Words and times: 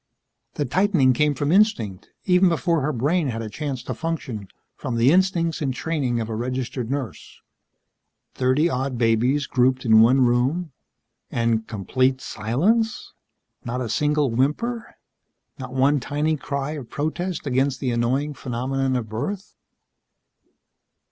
The 0.55 0.65
tightening 0.65 1.13
came 1.13 1.35
from 1.35 1.51
instinct, 1.51 2.09
even 2.25 2.49
before 2.49 2.81
her 2.81 2.91
brain 2.91 3.27
had 3.27 3.43
a 3.43 3.51
chance 3.51 3.83
to 3.83 3.93
function, 3.93 4.47
from 4.75 4.95
the 4.95 5.11
instincts 5.11 5.61
and 5.61 5.71
training 5.71 6.19
of 6.19 6.27
a 6.27 6.33
registered 6.33 6.89
nurse. 6.89 7.39
Thirty 8.33 8.67
odd 8.67 8.97
babies 8.97 9.45
grouped 9.45 9.85
in 9.85 10.01
one 10.01 10.21
room 10.25 10.71
and 11.29 11.67
complete 11.67 12.19
silence. 12.19 13.13
Not 13.63 13.79
a 13.79 13.89
single 13.89 14.31
whimper. 14.31 14.95
Not 15.59 15.71
one 15.71 15.99
tiny 15.99 16.35
cry 16.35 16.71
of 16.71 16.89
protest 16.89 17.45
against 17.45 17.79
the 17.79 17.91
annoying 17.91 18.33
phenomenon 18.33 18.95
of 18.95 19.07
birth. 19.07 19.55